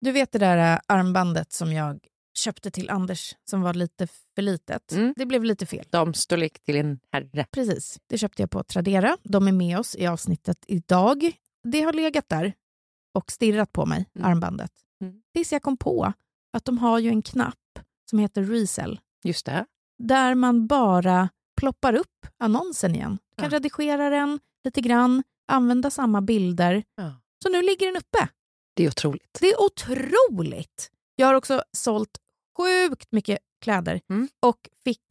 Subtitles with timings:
[0.00, 1.98] Du vet det där äh, armbandet som jag
[2.38, 4.92] köpte till Anders som var lite för litet.
[4.92, 5.14] Mm.
[5.16, 5.84] Det blev lite fel.
[5.90, 7.46] Damstorlek till en herre.
[7.50, 7.98] Precis.
[8.06, 9.16] Det köpte jag på Tradera.
[9.22, 11.32] De är med oss i avsnittet idag.
[11.64, 12.52] Det har legat där
[13.14, 14.30] och stirrat på mig, Mm.
[14.30, 14.72] armbandet.
[15.02, 15.14] Mm.
[15.34, 16.12] Tills jag kom på
[16.52, 17.54] att de har ju en knapp
[18.10, 19.66] som heter Resell Just det.
[19.98, 21.28] där man bara
[21.60, 23.18] ploppar upp annonsen igen.
[23.36, 23.56] Du kan Ja.
[23.56, 26.84] redigera den lite grann, använda samma bilder.
[26.96, 27.12] Ja.
[27.42, 28.28] Så nu ligger den uppe.
[28.78, 29.38] Det är otroligt.
[29.40, 30.90] Det är otroligt!
[31.16, 32.18] Jag har också sålt
[32.56, 34.28] sjukt mycket kläder Mm.
[34.40, 35.02] och fick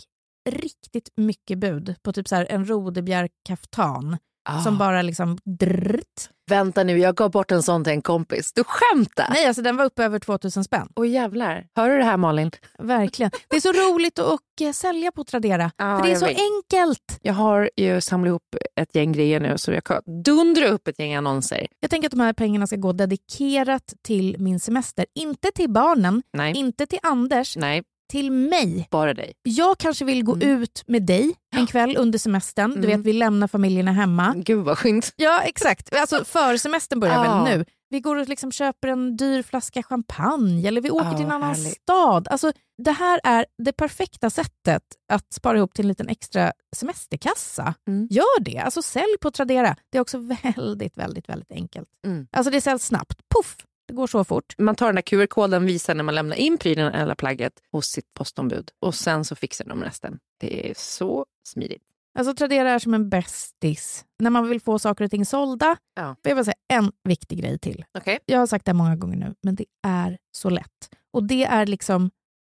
[0.49, 4.17] riktigt mycket bud på typ så en rodebjörk-kaftan
[4.49, 4.61] Ah.
[4.63, 6.29] som bara liksom drrt.
[6.49, 8.53] Vänta nu, jag gav bort en sån till en kompis.
[8.53, 9.27] Du skämtar?
[9.29, 10.87] Nej, alltså den var uppe över 2000 spänn.
[10.95, 11.65] Åh jävlar.
[11.75, 12.51] Hör du det här Malin?
[12.79, 13.31] Verkligen.
[13.49, 15.71] Det är så roligt att och, eh, sälja på Tradera.
[15.77, 16.37] Ja, för det är så vet.
[16.37, 17.19] enkelt.
[17.21, 18.43] Jag har ju samlat ihop
[18.81, 21.67] ett gäng grejer nu så jag kan dundra upp ett gäng annonser.
[21.79, 25.05] Jag tänker att de här pengarna ska gå dedikerat till min semester.
[25.15, 28.87] Inte till barnen, Nej, inte till Anders, nej, till mig.
[28.91, 29.33] bara dig.
[29.43, 30.49] Jag kanske vill gå Mm.
[30.61, 32.71] ut med dig en kväll under semestern.
[32.71, 32.89] Du Mm.
[32.89, 34.33] vet, vi lämnar familjerna hemma.
[34.37, 35.13] Gud vad skönt.
[35.15, 35.95] Ja, exakt.
[35.95, 37.43] Alltså försemestern börjar Ja.
[37.43, 37.65] väl nu.
[37.89, 41.31] Vi går och liksom köper en dyr flaska champagne eller vi åker Ja, till en
[41.31, 41.81] annan härligt.
[41.81, 42.27] stad.
[42.27, 42.51] Alltså,
[42.83, 47.73] det här är det perfekta sättet att spara ihop till en liten extra semesterkassa.
[47.87, 48.07] Mm.
[48.11, 48.57] Gör det.
[48.57, 49.75] Alltså sälj på Tradera.
[49.91, 51.87] Det är också väldigt, väldigt, väldigt enkelt.
[52.05, 52.27] Mm.
[52.31, 53.19] Alltså det säljs snabbt.
[53.35, 53.55] Puff!
[53.87, 54.55] Det går så fort.
[54.57, 58.13] Man tar den där QR-koden, visar när man lämnar in prylen eller plagget hos sitt
[58.13, 60.19] postombud och sen så fixar de resten.
[60.39, 61.83] Det är så smidigt.
[62.19, 64.05] Alltså Tradera är som en bästis.
[64.19, 65.77] När man vill få saker och ting sålda.
[65.95, 66.15] Ja.
[66.21, 67.85] Jag bara säga en viktig grej till.
[67.97, 68.19] Okej.
[68.25, 70.89] Jag har sagt det många gånger nu, men det är så lätt.
[71.13, 72.11] Och det är liksom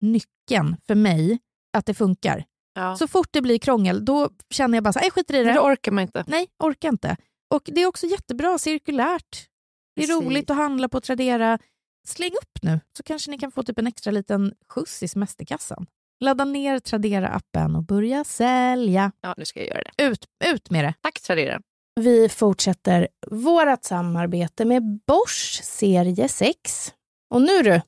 [0.02, 1.40] nyckeln för mig
[1.78, 2.46] att det funkar.
[2.74, 2.96] Ja.
[2.96, 5.54] Så fort det blir krångel, då känner jag bara så här, "Nej, skiter i det.
[5.54, 6.24] det orkar man inte.
[6.28, 7.18] Nej, orkar inte.
[7.54, 9.48] Och det är också jättebra cirkulärt.
[9.98, 11.60] Det är roligt att handla på Tradera.
[12.08, 15.86] Släng upp nu, så kanske ni kan få typ en extra liten skjuts i semesterkassan.
[16.20, 19.12] Ladda ner Tradera-appen och börja sälja.
[19.22, 20.04] Ja, nu ska jag göra det.
[20.04, 20.94] Ut, ut med det.
[21.02, 21.62] Tack Tradera.
[22.00, 26.94] Vi fortsätter vårt samarbete med Bosch serie 6.
[27.30, 27.82] Och nu du,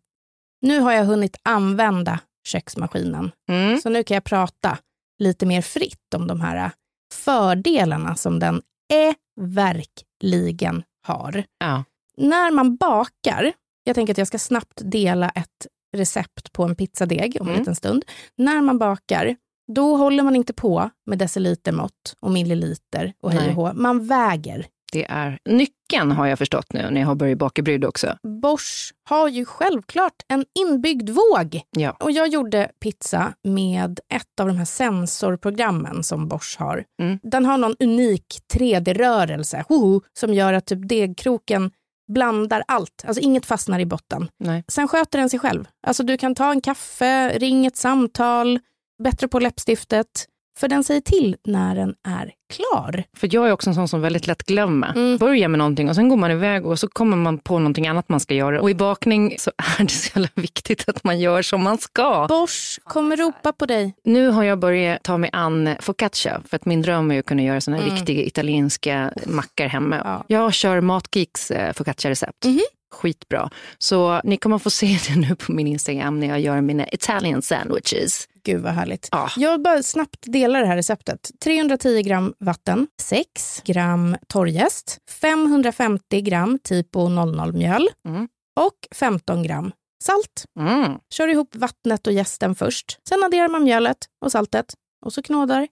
[0.62, 3.31] nu har jag hunnit använda köksmaskinen.
[3.50, 3.81] Mm.
[3.81, 4.78] Så nu kan jag prata
[5.19, 6.72] lite mer fritt om de här
[7.14, 8.62] fördelarna som den
[8.94, 11.44] är verkligen har.
[11.59, 11.84] Ja.
[12.19, 13.53] När man bakar,
[13.84, 17.59] jag tänker att jag ska snabbt dela ett recept på en pizzadeg om en Mm.
[17.62, 18.06] liten stund.
[18.38, 19.35] När man bakar,
[19.74, 23.74] då håller man inte på med decilitermått och milliliter och hej och hå.
[23.74, 24.66] Man väger.
[24.91, 28.18] Det är nyckeln har jag förstått nu när jag har börjat baka bryd också.
[28.41, 31.62] Bosch har ju självklart en inbyggd våg.
[31.78, 31.91] Ja.
[32.00, 36.84] Och jag gjorde pizza med ett av de här sensorprogrammen som Bosch har.
[37.01, 37.19] Mm.
[37.24, 41.72] Den har någon unik 3D-rörelse hoho, som gör att typ degkroken
[42.14, 43.03] blandar allt.
[43.08, 44.30] Alltså inget fastnar i botten.
[44.38, 44.64] Nej.
[44.68, 45.68] Sen sköter den sig själv.
[45.88, 48.59] Alltså du kan ta en kaffe, ring ett samtal,
[49.03, 50.25] bättre på läppstiftet.
[50.59, 53.03] För den säger till när den är klar.
[53.18, 54.90] För jag är också en sån som väldigt lätt glömmer.
[54.92, 55.18] Mm.
[55.18, 58.10] Börjar med någonting och sen går man iväg och så kommer man på någonting annat
[58.10, 58.62] man ska göra.
[58.62, 62.25] Och i bakning så är det så jävla viktigt att man gör som man ska.
[62.30, 63.94] Bosch kommer ropa på dig.
[64.04, 67.42] Nu har jag börjat ta mig an focaccia för att min dröm är att kunna
[67.44, 67.95] göra såna här Mm.
[67.95, 70.01] riktiga italienska mackor hemma.
[70.06, 70.24] Ja.
[70.28, 72.45] Jag kör Matgeeks eh, focaccia-recept.
[72.45, 72.60] Mhm.
[72.92, 73.50] Skitbra.
[73.78, 77.42] Så ni kommer få se det nu på min Instagram när jag gör mina Italian
[77.42, 78.28] sandwiches.
[78.44, 79.07] Gud vad härligt.
[79.12, 79.30] Ja.
[79.38, 81.31] Jag bara snabbt delar det här receptet.
[81.44, 88.27] 310 gram vatten, 6 gram torrjäst, 550 gram typo 00-mjöl Mm.
[88.59, 89.71] och 15 gram
[90.03, 90.45] salt.
[90.59, 90.91] Mm.
[91.13, 93.00] Kör ihop vattnet och jästen först.
[93.09, 94.74] Sen adderar man mjölet och saltet
[95.06, 95.68] och så knådar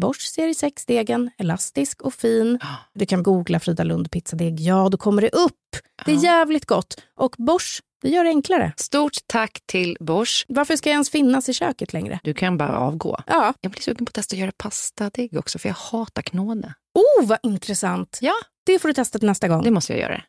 [0.00, 2.58] Bosch serie 6-degen, elastisk och fin.
[2.94, 4.60] Du kan googla Frida Lund pizzadeg.
[4.60, 5.58] Ja, då kommer det upp.
[6.04, 7.00] Det är jävligt gott.
[7.16, 8.72] Och Bosch, det gör det enklare.
[8.76, 10.44] Stort tack till Bosch.
[10.48, 12.20] Varför ska jag ens finnas i köket längre?
[12.24, 13.20] Du kan bara avgå.
[13.26, 13.54] Ja.
[13.60, 16.74] Jag blir sugen på att testa att göra pastadeg också, för jag hatar knåde.
[16.94, 18.18] Oh, vad intressant.
[18.22, 18.34] Ja,
[18.66, 19.62] Det får du testa till nästa gång.
[19.62, 20.22] det måste jag göra.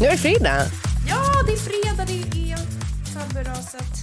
[0.00, 0.62] Nu är det fredag.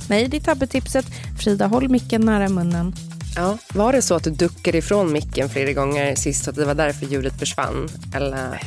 [0.10, 1.06] Nej, det är tabbetipset.
[1.40, 2.96] Frida, håll micken nära munnen.
[3.36, 6.66] Ja, var det så att du duckade ifrån micken flera gånger sist och att det
[6.66, 7.90] var därför ljudet försvann?
[8.16, 8.62] Eller?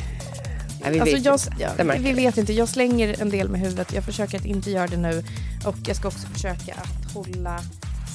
[0.81, 1.53] Nej, vi Alltså vet jag, inte.
[1.59, 1.69] ja,
[1.99, 2.15] vi jag.
[2.15, 2.53] vet inte.
[2.53, 3.93] Jag slänger en del med huvudet.
[3.93, 5.23] Jag försöker att inte göra det nu.
[5.65, 7.59] Och jag ska också försöka att hålla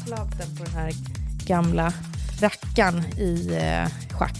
[0.06, 0.93] sladden på den här
[1.47, 1.93] gamla
[2.41, 4.38] rackaren i eh, schack.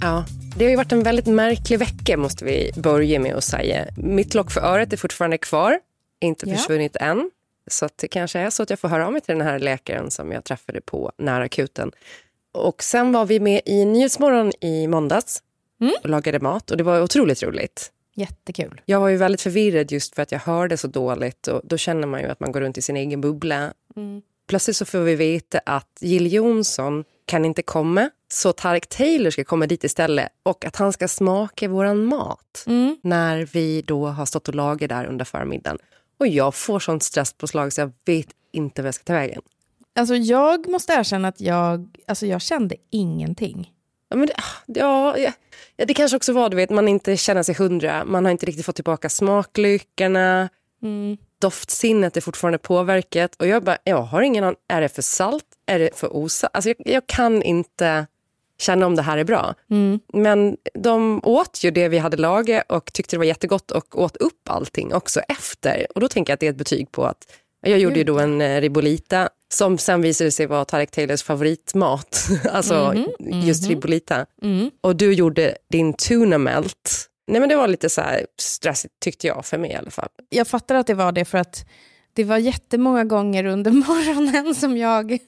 [0.00, 0.24] Ja,
[0.56, 3.84] det har ju varit en väldigt märklig vecka måste vi börja med att säga.
[3.96, 5.78] Mitt lock för örat är fortfarande kvar,
[6.20, 6.56] inte Ja.
[6.56, 7.30] försvunnit än.
[7.72, 10.10] Så det kanske är så att jag får höra av mig till den här läkaren
[10.10, 11.92] som jag träffade på närakuten.
[12.52, 15.42] Och sen var vi med i Nyhetsmorgon i måndags
[15.80, 15.94] Mm.
[16.02, 17.92] och lagade mat och det var otroligt roligt.
[18.14, 18.80] Jättekul.
[18.84, 22.06] Jag var ju väldigt förvirrad just för att jag hörde så dåligt och då känner
[22.06, 23.72] man ju att man går runt i sin egen bubbla.
[24.48, 29.44] Plötsligt så får vi veta att Jill Johnson kan inte komma så Tarek Taylor ska
[29.44, 32.64] komma dit istället och att han ska smaka våran mat
[33.02, 35.78] när vi då har stått och lagat där under förmiddagen.
[36.18, 39.42] Och jag får sånt stresspåslag så jag vet inte vad jag ska ta vägen.
[39.98, 43.72] Alltså jag måste erkänna att jag, alltså jag kände ingenting.
[44.08, 44.34] Ja, men det,
[44.66, 45.32] ja, ja,
[45.76, 48.04] ja, det kanske också var, du vet, man inte känner sig hundra.
[48.04, 50.48] Man har inte riktigt fått tillbaka smaklyckorna.
[51.40, 53.34] Doftsinnet är fortfarande påverkat.
[53.34, 54.56] Och jag bara, jag har ingen aning.
[54.68, 55.44] Är det för salt?
[55.66, 56.50] Är det för osalt?
[56.54, 58.06] Alltså jag, jag kan inte
[58.58, 59.54] känna om det här är bra.
[60.12, 64.16] Men de åt ju det vi hade lagat och tyckte det var jättegott och åt
[64.16, 65.86] upp allting också efter.
[65.94, 67.26] Och då tänker jag att det är ett betyg på att
[67.60, 72.28] jag gjorde ju då en eh, ribolita som sen visade sig vara Tarek Taylors favoritmat.
[72.50, 72.94] alltså
[73.42, 74.26] just ribolita.
[74.80, 77.08] Och du gjorde din tuna melt.
[77.26, 78.02] Nej men det var lite så
[78.40, 80.08] stressigt tyckte jag för mig i alla fall.
[80.28, 81.64] Jag fattar att det var det för att
[82.12, 85.18] det var jättemånga gånger under morgonen som jag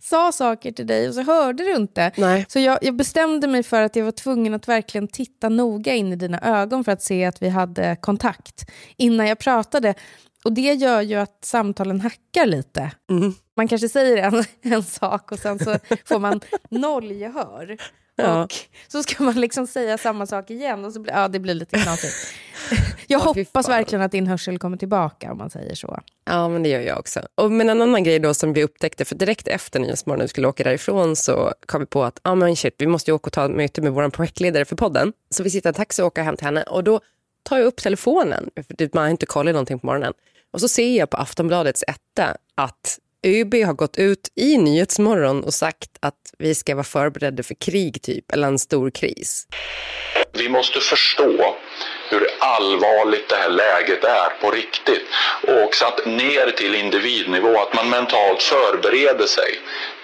[0.00, 2.12] sa saker till dig och så hörde du inte.
[2.16, 2.46] Nej.
[2.48, 6.12] Så jag, jag bestämde mig för att jag var tvungen att verkligen titta noga in
[6.12, 9.94] i dina ögon för att se att vi hade kontakt innan jag pratade.
[10.44, 12.90] Och det gör ju att samtalen hackar lite.
[13.56, 14.44] Man kanske säger en,
[14.74, 16.40] en sak och sen så får man
[16.70, 17.76] noll gehör.
[18.16, 18.44] Ja.
[18.44, 18.54] Och
[18.88, 21.78] så ska man liksom säga samma sak igen och så blir ja, det blir lite
[21.78, 22.14] knasigt.
[23.14, 26.00] Jag Ja, fy hoppas verkligen att din hörsel kommer tillbaka om man säger så.
[26.24, 27.20] Ja, men det gör jag också.
[27.34, 30.28] Och, men en annan grej då som vi upptäckte, för direkt efter Nyhetsmorgon när vi
[30.28, 33.26] skulle åka därifrån så kom vi på att ah, men shit, vi måste ju åka
[33.26, 35.12] och ta ett möte med vår projektledare för podden.
[35.30, 37.00] Så vi sitter i en taxi och åker hem till henne och då
[37.42, 40.12] tar jag upp telefonen, för det- man har inte kollat någonting på morgonen.
[40.52, 45.54] Och så ser jag på Aftonbladets etta att ÖB har gått ut i Nyhetsmorgon och
[45.54, 49.46] sagt att vi ska vara förberedda för krig typ, eller en stor kris.
[50.36, 51.56] Vi måste förstå
[52.08, 55.06] hur allvarligt det här läget är på riktigt.
[55.42, 59.58] Och också att ner till individnivå, att man mentalt förbereder sig.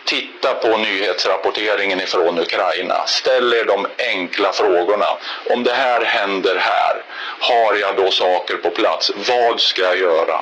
[0.05, 3.07] Titta på nyhetsrapporteringen ifrån Ukraina.
[3.07, 5.19] Ställ er de enkla frågorna.
[5.51, 7.03] Om det här händer här,
[7.41, 9.13] har jag då saker på plats?
[9.29, 10.41] Vad ska jag göra?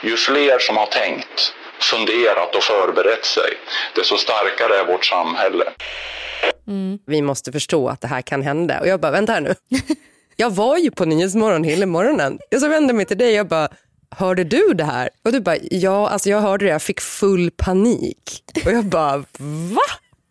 [0.00, 3.50] Ju fler som har tänkt, funderat och förberett sig,
[3.96, 5.64] desto starkare är vårt samhälle.
[7.06, 8.80] vi måste förstå att det här kan hända.
[8.80, 9.54] Och jag bara, vänta här nu.
[10.36, 12.38] Jag var ju på Nyhetsmorgon hela morgonen.
[12.50, 13.68] Jag så vände mig till dig och bara,
[14.10, 15.08] hörde du det här?
[15.24, 18.42] Och du bara, ja, alltså jag hörde det, jag fick full panik.
[18.66, 19.82] Och jag bara, va?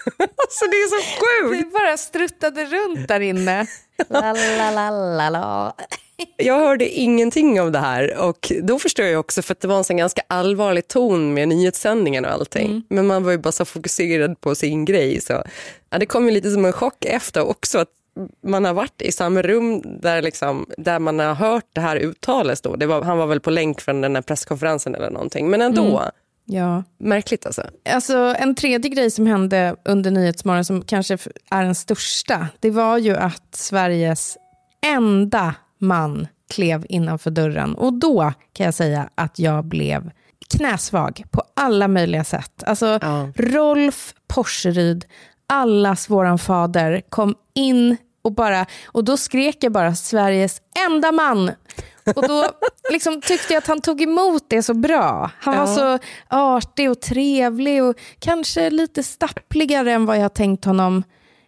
[0.17, 1.73] Alltså det är så Vi sjukt.
[1.73, 3.67] bara struttade runt där inne.
[4.09, 5.75] La, la, la, la, la.
[6.37, 9.77] Jag hörde ingenting av det här och då förstår jag också för att det var
[9.77, 12.83] en sån ganska allvarlig ton med nyhetssändningen och allting.
[12.89, 15.21] Men man var ju bara så fokuserad på sin grej.
[15.21, 15.43] Så
[15.89, 17.89] ja, det kom ju lite som en chock efter också att
[18.47, 22.61] man har varit i samma rum där, liksom, där man har hört det här uttalas.
[22.61, 22.75] Då.
[22.75, 25.49] Det var, han var väl på länk från den här presskonferensen eller någonting.
[25.49, 26.03] Men ändå,
[26.45, 26.83] Ja.
[26.97, 27.63] märkligt alltså.
[27.89, 31.17] Alltså, en tredje grej som hände under Nyhetsmorgon som kanske
[31.51, 34.37] är den största, det var ju att Sveriges
[34.85, 37.75] enda man klev innanför dörren.
[37.75, 40.11] Och då kan jag säga att jag blev
[40.49, 42.63] knäsvag på alla möjliga sätt.
[42.65, 43.31] Alltså, Ja.
[43.35, 45.05] Rolf Porseryd,
[45.47, 51.51] allas våran fader, kom in och bara, och då skrek jag bara Sveriges enda man.
[52.15, 52.45] Och då
[52.91, 55.31] liksom, tyckte jag att han tog emot det så bra.
[55.39, 61.03] Han var så artig och trevlig och kanske lite stappligare än vad jag tänkt honom.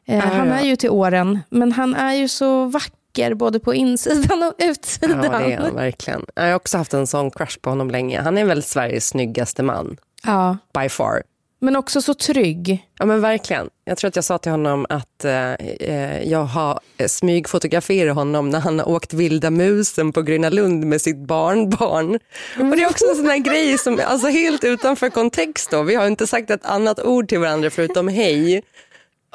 [0.08, 2.96] Eh, han är ju till åren, men han är ju så vacker
[3.36, 5.24] både på insidan och utsidan.
[5.24, 6.26] Ja, det är han verkligen.
[6.36, 8.22] Jag har också haft en sån crush på honom länge.
[8.22, 11.24] Han är väl Sveriges snyggaste man, Ja, by far.
[11.62, 12.86] men också så trygg.
[13.00, 13.70] Ja men verkligen.
[13.86, 18.60] Jag tror att jag sa till honom att eh, eh, jag har smygfotograferat honom när
[18.60, 22.20] han har åkt vilda musen på Gröna Lund med sitt barnbarn.
[22.60, 25.84] Och det är också en sån här grej som alltså helt utanför kontext då.
[25.84, 28.62] Vi har inte sagt ett annat ord till varandra förutom hej.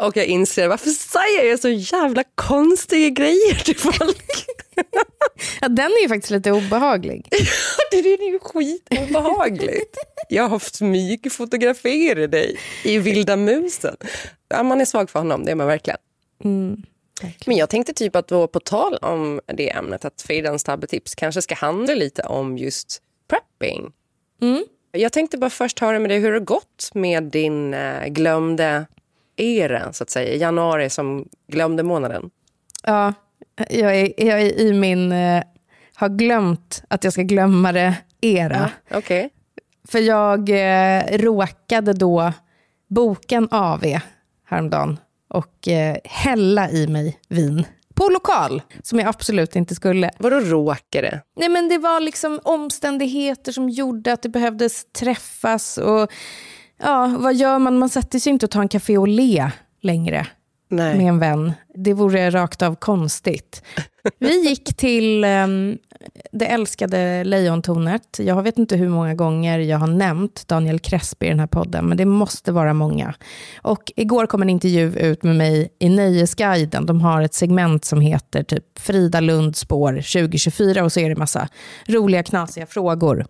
[0.01, 4.47] Och jag inser, varför säger jag så jävla konstiga grejer till folk?
[5.61, 7.29] Ja, den är ju faktiskt lite obehaglig.
[7.91, 9.97] det är ju skitobehagligt.
[10.29, 13.97] Jag har smygfotograferat dig i vilda musen.
[14.49, 15.99] Ja, man är svag för honom, det är man verkligen.
[17.47, 21.43] Men jag tänkte typ att då på tal om det ämnet, att Fridans tabbetips kanske
[21.43, 23.93] ska handla lite om just prepping.
[24.93, 28.87] Jag tänkte bara först höra med dig hur det har gått med din eh, glömde
[29.41, 30.37] era, så att säga.
[30.37, 32.31] Januari som glömde månaden.
[32.83, 33.15] Ja,
[33.71, 35.13] jag är, jag är i min...
[35.13, 35.43] Eh,
[36.01, 38.71] har glömt att jag ska glömma det era.
[38.91, 39.31] Okej.
[39.89, 42.33] För jag eh, råkade då
[42.89, 43.85] boka en AV
[44.47, 50.11] häromdagen och eh, hälla i mig vin på lokal, som jag absolut inte skulle.
[50.19, 51.23] Vadå råkade?
[51.37, 55.79] Nej, men det var liksom omständigheter som gjorde att det behövdes träffas.
[55.79, 56.13] Och
[56.83, 57.79] ja, Vad gör man?
[57.79, 60.27] Man sätter sig inte och tar en café och le längre
[60.69, 60.99] Nej.
[60.99, 61.53] med en vän.
[61.75, 63.63] Det vore rakt av konstigt.
[64.19, 65.79] Vi gick till um,
[66.33, 68.19] det älskade Lejontornet.
[68.19, 71.87] Jag vet inte hur många gånger jag har nämnt Daniel Crespi i den här podden,
[71.87, 73.15] men det måste vara många.
[73.63, 76.87] Och igår kom en intervju ut med mig i Nöjesguiden.
[76.87, 81.17] De har ett segment som heter typ Frida Lund spår 2024 och så är det
[81.17, 81.49] massa
[81.87, 83.27] roliga, knasiga frågor.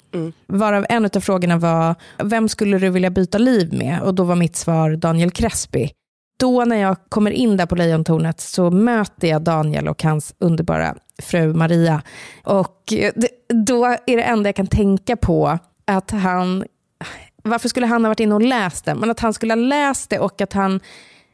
[0.46, 4.00] Varav en av frågorna var, vem skulle du vilja byta liv med?
[4.02, 5.92] Och då var mitt svar Daniel Crespi
[6.40, 10.94] då när jag kommer in där på Lejontornet så möter jag Daniel och hans underbara
[11.23, 12.02] fru Maria.
[12.44, 12.92] Och
[13.49, 16.64] då är det enda jag kan tänka på att han,
[17.42, 18.94] varför skulle han ha varit inne och läst det?
[18.94, 20.80] Men att han skulle ha läst det och att han,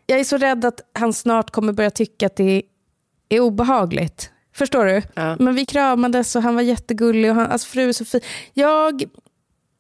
[0.07, 2.63] jag är så rädd att han snart kommer börja tycka att det
[3.29, 4.31] är obehagligt.
[4.55, 5.03] Förstår du?
[5.15, 5.37] Ja.
[5.39, 8.21] Men vi kramades och han var jättegullig och han, alltså fru är så fin.
[8.55, 9.05] Jag,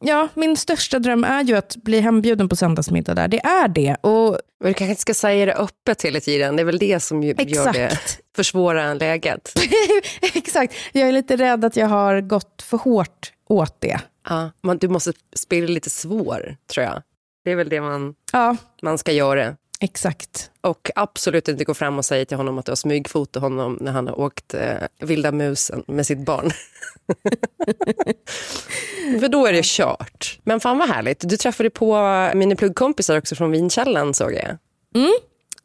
[0.00, 3.28] ja, min största dröm är ju att bli hembjuden på söndagsmiddag där.
[3.28, 3.96] Det är det.
[4.00, 6.56] Och Men du kanske inte ska säga det öppet hela tiden.
[6.56, 7.98] Det är väl det som ju- gör det,
[8.36, 9.52] försvårar läget.
[10.34, 10.74] Exakt.
[10.92, 14.00] Jag är lite rädd att jag har gått för hårt åt det.
[14.28, 17.02] Ja, man, du måste spela lite svår, tror jag.
[17.44, 19.56] Det är väl det man, Ja, man ska göra.
[19.80, 20.50] Exakt.
[20.60, 23.92] Och absolut inte gå fram och säga till honom att du har smygfoto honom när
[23.92, 26.50] han har åkt eh, vilda musen med sitt barn.
[29.20, 30.38] För då är det kört.
[30.44, 31.28] Men fan vad härligt.
[31.28, 31.96] Du träffade på
[32.34, 34.56] mina pluggkompisar också från Vinkällan såg jag.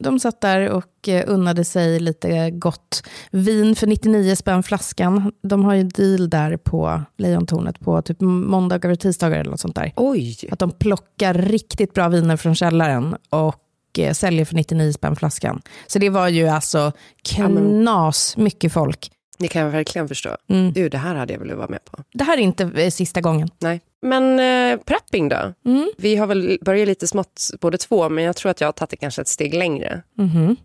[0.01, 5.32] De satt där och eh, unnade sig lite gott vin för 99 spänn flaskan.
[5.41, 9.75] De har ju deal där på Lejontornet på typ måndagar och tisdagar eller något sånt
[9.75, 9.94] där.
[9.96, 10.38] Oj!
[10.51, 13.56] Att de plockar riktigt bra viner från källaren och
[14.00, 15.62] eh, säljer för 99 spänn flaskan.
[15.88, 16.91] Så det var ju alltså
[17.24, 19.12] knas mycket folk.
[19.39, 20.29] Det kan jag verkligen förstå.
[20.50, 20.74] Mm.
[20.74, 22.03] Du, det här hade jag velat vara med på.
[22.13, 23.50] Det här är inte eh, sista gången.
[23.60, 23.81] Nej.
[24.01, 25.53] Men eh, prepping då?
[25.98, 28.89] Vi har väl börjat lite smått båda två, men jag tror att jag har tagit
[28.89, 30.01] det kanske ett steg längre.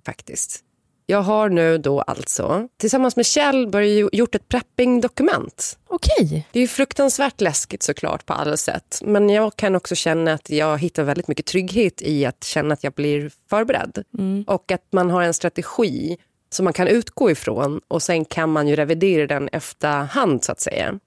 [0.06, 0.60] Faktiskt.
[1.08, 5.78] Jag har nu då alltså tillsammans med Kjell börjat gjort ett prepping-dokument.
[5.88, 6.46] Okej.
[6.52, 9.00] Det är fruktansvärt läskigt såklart på alla sätt.
[9.04, 12.84] Men jag kan också känna att jag hittar väldigt mycket trygghet i att känna att
[12.84, 14.04] jag blir förberedd.
[14.46, 16.16] Och att man har en strategi
[16.50, 20.60] som man kan utgå ifrån och sen kan man ju revidera den efterhand så att
[20.60, 20.98] säga.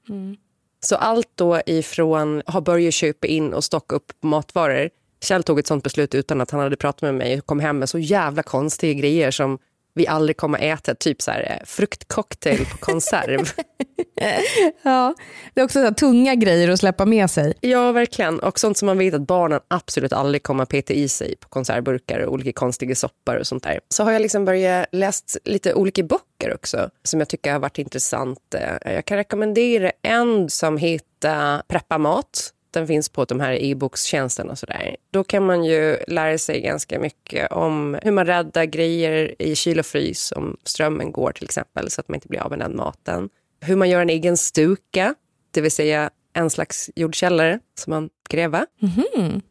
[0.79, 4.89] Så allt då ifrån har börjat köpa in och stocka upp matvaror.
[5.22, 7.79] Kjell tog ett sånt beslut utan att han hade pratat med mig och kom hem
[7.79, 9.60] med så jävla konstiga grejer som
[9.93, 10.96] vi aldrig kommer äta.
[10.96, 13.50] Typ så här, eh, fruktcocktail på konserv.
[14.81, 15.15] Ja,
[15.53, 17.53] det är också så här, tunga grejer att släppa med sig.
[17.62, 18.39] Ja, verkligen.
[18.39, 21.50] Och sånt som man vet att barnen absolut aldrig kommer att peta i sig på
[21.50, 23.79] konservburkar och olika konstiga soppar och sånt där.
[23.89, 27.77] Så har jag liksom börjat läst lite olika böcker också som jag tycker har varit
[27.77, 28.55] intressant.
[28.55, 32.53] Eh, Jag kan rekommendera en som heter Preppa mat.
[32.71, 34.95] Den finns på de här e-bokstjänsterna och sådär.
[35.11, 39.79] Då kan man ju lära sig ganska mycket om hur man räddar grejer i kyl
[39.79, 42.75] och frys om strömmen går till exempel så att man inte blir av med den
[42.75, 43.29] maten.
[43.61, 45.15] Hur man gör en egen stuka,
[45.51, 48.65] det vill säga en slags jordkällare som man gräver.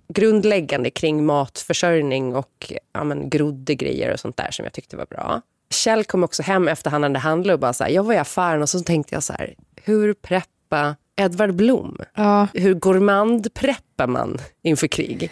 [0.09, 5.43] Grundläggande kring matförsörjning och ja, men, grejer och sånt där som jag tyckte var bra.
[5.71, 8.19] Kjell kom också hem efter han hade handlat och bara så här, jag var i
[8.19, 11.97] affären och så tänkte jag så här, hur preppa Edvard Blom?
[12.15, 12.47] Ja.
[12.55, 15.31] Hur gourmand-preppar man inför krig?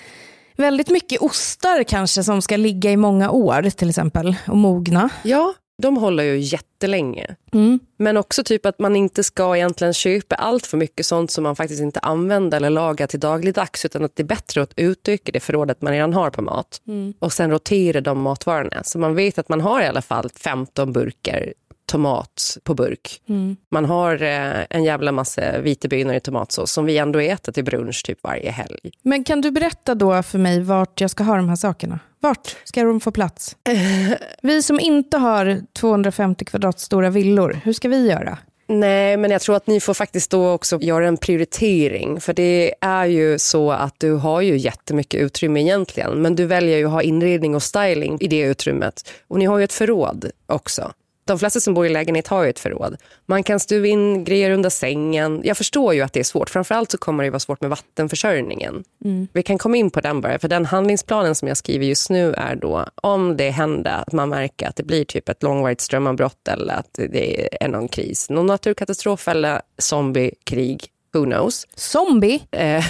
[0.56, 5.08] Väldigt mycket ostar kanske som ska ligga i många år till exempel och mogna.
[5.22, 7.36] Ja, de håller ju jättelänge.
[7.52, 7.80] Mm.
[7.96, 11.56] Men också typ att man inte ska egentligen köpa allt för mycket sånt som man
[11.56, 15.40] faktiskt inte använder eller lagar till dagligdags utan att det är bättre att utöka det
[15.40, 16.80] förrådet man redan har på mat
[17.18, 18.84] och sen rotera de matvarorna.
[18.84, 21.52] Så man vet att man har i alla fall 15 burkar
[21.86, 23.20] tomat på burk.
[23.70, 28.04] Man har eh, en jävla massa vitebönor i tomatsås som vi ändå äter till brunch
[28.04, 28.90] typ varje helg.
[29.02, 31.98] Men kan du berätta då för mig vart jag ska ha de här sakerna?
[32.20, 33.56] Vart ska de få plats?
[34.42, 38.38] Vi som inte har 250 kvadrat stora villor, hur ska vi göra?
[38.68, 42.20] Nej, men jag tror att ni får faktiskt då också göra en prioritering.
[42.20, 46.22] För det är ju så att du har ju jättemycket utrymme egentligen.
[46.22, 49.10] Men du väljer ju att ha inredning och styling i det utrymmet.
[49.28, 50.92] Och ni har ju ett förråd också.
[51.26, 52.96] De flesta som bor i lägenhet har ju ett förråd.
[53.26, 55.40] Man kan stuva in grejer under sängen.
[55.44, 56.50] Jag förstår ju att det är svårt.
[56.50, 58.84] Framförallt så kommer det vara svårt med vattenförsörjningen.
[59.32, 60.38] Vi kan komma in på den bara.
[60.38, 64.28] För den handlingsplanen som jag skriver just nu är då om det händer att man
[64.28, 68.46] märker att det blir typ ett långvarigt strömavbrott eller att det är någon kris, någon
[68.46, 70.90] naturkatastrof eller zombiekrig.
[71.12, 71.66] Who knows?
[71.74, 72.42] Zombie?
[72.50, 72.84] Eh,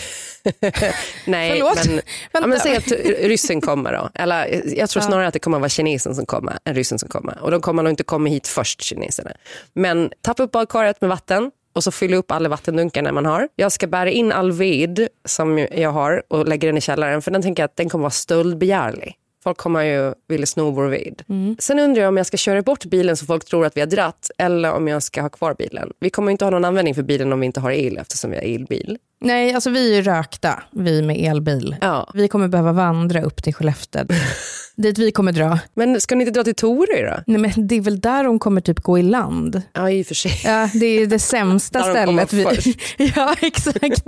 [1.24, 1.86] Nej, Förlåt?
[1.86, 2.00] men,
[2.32, 4.10] ja, men säg att ryssen kommer då.
[4.14, 7.08] Eller jag tror snarare att det kommer att vara kinesen som kommer än ryssen som
[7.08, 7.38] kommer.
[7.42, 9.30] Och de kommer nog inte komma hit först, kineserna.
[9.72, 13.48] Men tappa upp badkaret med vatten och så fylla upp alla vattendunkarna man har.
[13.56, 17.30] Jag ska bära in all ved som jag har och lägga den i källaren för
[17.30, 19.16] den tänker jag att den kommer vara stöldbegärlig.
[19.44, 21.22] Folk kommer ju vilja sno vår ved.
[21.58, 23.86] Sen undrar jag om jag ska köra bort bilen så folk tror att vi har
[23.86, 25.92] dratt eller om jag ska ha kvar bilen.
[26.00, 28.36] Vi kommer inte ha någon användning för bilen om vi inte har el eftersom vi
[28.36, 28.98] har elbil.
[29.20, 31.76] Nej, alltså vi är rökta, vi med elbil.
[31.80, 32.10] Ja.
[32.14, 34.04] Vi kommer behöva vandra upp till Skellefteå.
[34.76, 35.58] Dit vi kommer dra.
[35.74, 37.22] Men ska ni inte dra till Torö då?
[37.26, 39.62] Nej, men det är väl där de kommer typ gå i land.
[39.72, 40.40] Ja, i och för sig.
[40.44, 42.54] Ja, det är det sämsta Där de stället.
[42.62, 42.78] först.
[43.16, 44.06] ja, exakt.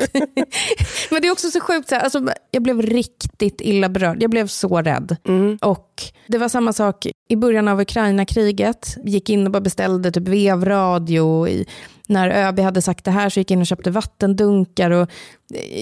[1.11, 4.23] Men det är också så sjukt, så här, alltså, jag blev riktigt illa berörd.
[4.23, 5.17] Jag blev så rädd.
[5.29, 5.59] Mm.
[5.62, 8.97] Och det var samma sak i början av Ukraina-kriget.
[9.05, 11.49] Gick in och bara beställde typ vevradio.
[11.49, 11.67] I,
[12.08, 14.90] när ÖB hade sagt det här så gick jag in och köpte vattendunkar.
[14.90, 15.10] Och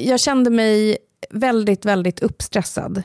[0.05, 0.99] jag kände mig
[1.31, 3.03] väldigt, väldigt uppstressad.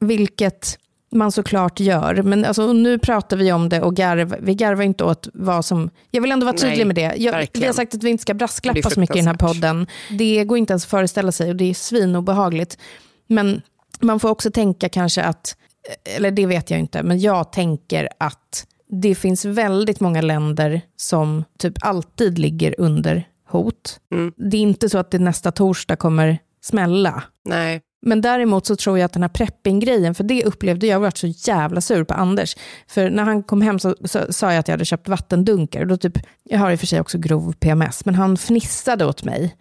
[0.00, 0.78] Vilket
[1.12, 2.22] man såklart gör.
[2.22, 5.90] Men alltså, nu pratar vi om det och garv, vi garvar inte åt vad som...
[6.10, 7.14] Jag vill ändå vara tydlig Nej, med det.
[7.16, 9.86] Jag, vi har sagt att vi inte ska brasklappa så mycket i den här podden.
[10.10, 12.78] Det går inte ens att föreställa sig och det är svinobehagligt.
[13.26, 13.62] Men
[14.00, 15.56] man får också tänka kanske att,
[16.04, 21.44] eller det vet jag inte, men jag tänker att det finns väldigt många länder som
[21.58, 24.00] typ alltid ligger under hot.
[24.12, 24.32] Mm.
[24.36, 27.22] Det är inte så att det nästa torsdag kommer smälla.
[27.44, 27.80] Nej.
[28.06, 31.16] Men däremot så tror jag att den här prepping-grejen, för det upplevde jag, jag varit
[31.16, 32.56] så jävla sur på Anders.
[32.88, 33.94] För när han kom hem så,
[34.30, 35.80] sa jag att jag hade köpt vattendunkar.
[35.80, 39.04] Och då typ, jag har i och för sig också grov PMS, men han fnissade
[39.06, 39.56] åt mig,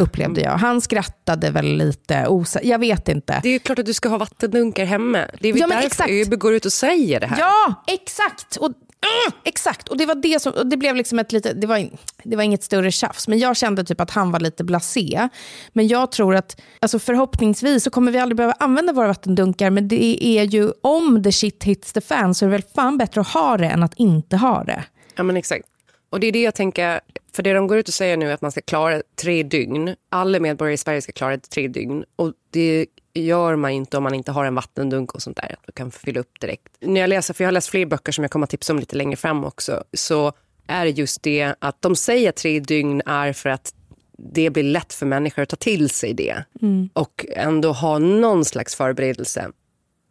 [0.00, 0.50] upplevde jag.
[0.50, 3.40] Han skrattade väl lite, osa- jag vet inte.
[3.42, 5.18] Det är ju klart att du ska ha vattendunkar hemma.
[5.40, 6.10] Det är väl Ja, därför exakt.
[6.10, 7.38] ÖB går ut och säger det här.
[7.38, 8.56] Ja, exakt!
[8.56, 8.72] Och,
[9.06, 11.90] uh, exakt, och det var det som, det blev liksom ett lite, det var,
[12.22, 15.28] det var inget större tjafs, men jag kände typ att han var lite blasé.
[15.72, 19.88] Men jag tror att, alltså förhoppningsvis så kommer vi aldrig behöva använda våra vattendunkar, men
[19.88, 23.20] det är ju, om the shit hits the fan så är det väl fan bättre
[23.20, 24.84] att ha det än att inte ha det.
[25.16, 25.66] Ja, men exakt.
[26.10, 27.00] Och det är det jag tänker,
[27.32, 29.94] för det de går ut och säger nu är att man ska klara tre dygn.
[30.08, 32.04] Alla medborgare i Sverige ska klara tre dygn.
[32.16, 35.56] Och det gör man inte om man inte har en vattendunk och sånt där.
[35.60, 36.68] Att man kan fylla upp direkt.
[36.80, 38.78] När jag läser, för jag har läst fler böcker som jag kommer att tipsa om
[38.78, 39.84] lite längre fram också.
[39.92, 40.32] Så
[40.66, 43.74] är det just det att de säger tre dygn är för att
[44.18, 46.44] det blir lätt för människor att ta till sig det.
[46.92, 49.50] Och ändå ha någon slags förberedelse.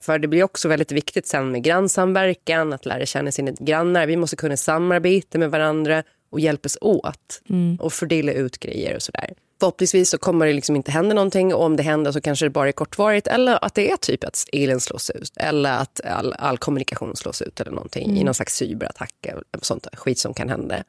[0.02, 4.08] För det blir också väldigt viktigt sen med grannsamverkan, att lära känna sina grannar.
[4.08, 7.42] Vi måste kunna samarbeta med varandra och hjälpas åt
[7.80, 9.34] och fördela ut grejer och sådär.
[9.60, 12.50] Förhoppningsvis så kommer det liksom inte hända någonting och om det händer så kanske det
[12.50, 16.34] bara är kortvarigt eller att det är typ att elen slås ut eller att all,
[16.34, 20.50] all kommunikation slås ut eller någonting i någon slags cyberattack eller sånt skit som kan
[20.50, 20.84] hända.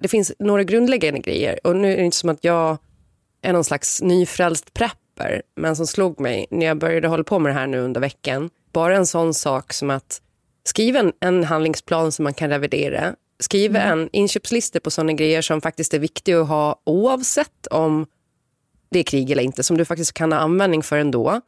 [0.00, 2.78] Det finns några grundläggande grejer och nu är det inte som att jag
[3.42, 7.50] är någon slags nyfrälst prepper, men som slog mig när jag började hålla på med
[7.50, 8.50] det här nu under veckan.
[8.72, 10.20] Bara en sån sak som att
[10.64, 13.14] skriva en, en handlingsplan som man kan revidera.
[13.44, 18.06] Skriva en inköpslista på sådana grejer som faktiskt är viktiga att ha oavsett om
[18.90, 21.40] det är krig eller inte, som du faktiskt kan ha användning för ändå.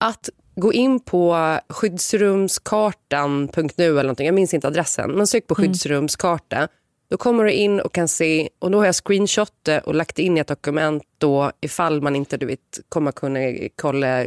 [0.00, 6.68] Att gå in på skyddsrumskartan.nu eller någonting, jag minns inte adressen, men sök på skyddsrumskarta.
[7.08, 10.36] Då kommer du in och kan se, och då har jag screenshotat och lagt in
[10.36, 13.38] i ett dokument då ifall man inte du vet, kommer kunna
[13.76, 14.24] kolla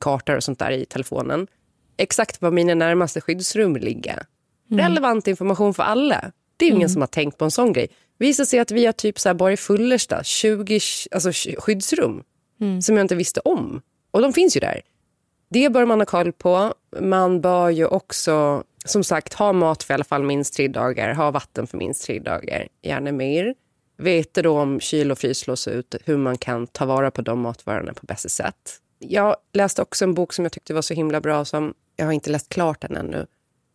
[0.00, 1.46] kartor och sånt där i telefonen.
[1.96, 4.26] Exakt var mina närmaste skyddsrum ligger.
[4.70, 6.32] Relevant information för alla.
[6.56, 7.88] Det är ju ingen som har tänkt på en sån grej.
[8.18, 12.22] Visar sig att vi har typ så här bara i Fullersta 20 alltså, skyddsrum
[12.82, 13.82] som jag inte visste om.
[14.10, 14.80] Och de finns ju där.
[15.50, 16.74] Det bör man ha koll på.
[17.00, 21.14] Man bör ju också som sagt ha mat för i alla fall minst tre dagar,
[21.14, 23.54] ha vatten för minst tre dagar, gärna mer.
[23.96, 27.40] Veta då om kyl och frys slås ut, hur man kan ta vara på de
[27.40, 28.80] matvarorna på bästa sätt.
[28.98, 32.12] Jag läste också en bok som jag tyckte var så himla bra, som jag har
[32.12, 33.26] inte läst klart den ännu.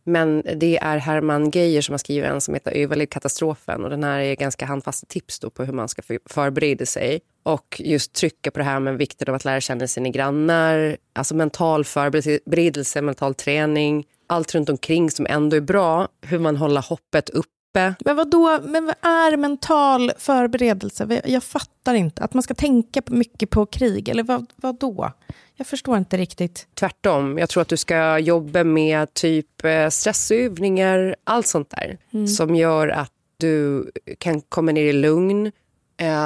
[0.03, 3.83] Men det är Herman Geijer som har skrivit en som heter Överlev katastrofen.
[3.83, 7.21] Och den här är ganska handfasta tips då på hur man ska förbereda sig.
[7.43, 10.97] Och just trycka på det här med vikten av att lära känna sina grannar.
[11.13, 14.05] Alltså mental förberedelse, mental träning.
[14.27, 16.07] Allt runt omkring som ändå är bra.
[16.21, 17.49] Hur man håller hoppet uppe.
[17.73, 21.21] Men vad då, men vad är mental förberedelse?
[21.25, 22.23] Jag fattar inte.
[22.23, 25.11] Att man ska tänka mycket på krig, eller vad, vad då?
[25.55, 26.67] Jag förstår inte riktigt.
[26.73, 27.37] Tvärtom.
[27.37, 31.97] Jag tror att du ska jobba med typ eh, stressövningar, allt sånt där.
[32.11, 32.27] Mm.
[32.27, 35.51] Som gör att du kan komma ner i lugn,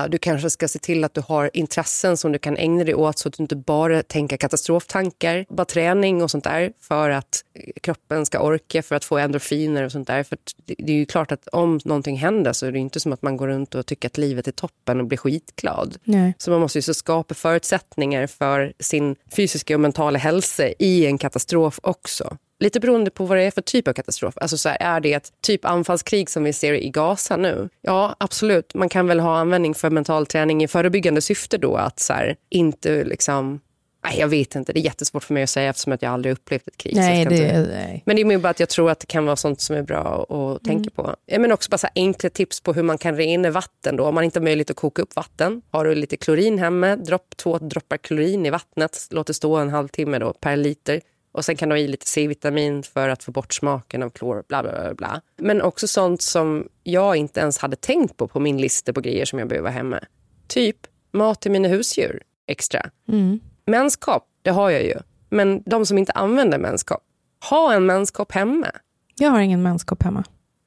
[0.10, 3.20] du kanske ska se till att du har intressen som du kan ägna dig åt
[3.20, 5.46] så att du inte bara tänker katastroftankar.
[5.50, 7.44] Bara träning och sånt där för att
[7.82, 10.24] kroppen ska orka, för att få endorfiner och sånt där.
[10.24, 13.22] För det är ju klart att om någonting händer så är det inte som att
[13.22, 15.98] man går runt och tycker att livet är toppen och blir skitglad.
[16.04, 16.34] Nej.
[16.38, 21.18] Så man måste ju så skapa förutsättningar för sin fysiska och mentala hälsa i en
[21.18, 22.38] katastrof också.
[22.64, 24.34] Lite beroende på vad det är för typ av katastrof.
[24.38, 27.70] Alltså så här, är det ett typ anfallskrig som vi ser i Gaza nu?
[27.82, 28.74] Ja, absolut.
[28.74, 31.76] Man kan väl ha användning för mental träning i förebyggande syfte då.
[31.76, 33.62] Att så här, inte liksom
[34.04, 34.74] Nej, jag vet inte.
[34.74, 36.96] Det är jättesvårt för mig att säga eftersom jag aldrig upplevt ett krig.
[36.96, 37.68] Nej, det, inte...
[37.72, 38.04] nej.
[38.06, 39.84] Men det är mer bara att jag tror att det kan vara sånt som är
[39.84, 40.84] bra att mm.
[40.84, 41.16] tänka på.
[41.38, 43.96] Men också bara så enkla tips på hur man kan rena vatten.
[43.96, 44.06] Då.
[44.06, 45.62] Om man inte har möjlighet att koka upp vatten.
[45.72, 49.08] Har du lite klorin hemma, dropp två droppar klorin i vattnet.
[49.12, 51.02] Låt det stå en halvtimme då per liter.
[51.34, 54.44] Och sen kan ha i lite C-vitamin för att få bort smaken av klor.
[54.48, 58.58] Bla, bla, bla, Men också sånt som jag inte ens hade tänkt på på min
[58.58, 60.00] lista på grejer som jag behöver hemma.
[60.48, 60.78] Typ
[61.12, 62.90] mat till mina husdjur extra.
[63.08, 63.40] Mm.
[63.66, 64.96] Menskopp, det har jag ju.
[65.30, 67.04] Men de som inte använder menskopp,
[67.50, 68.68] ha en menskopp hemma.
[69.16, 70.24] Jag har ingen menskopp hemma.